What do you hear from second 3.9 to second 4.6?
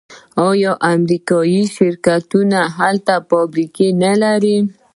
نلري؟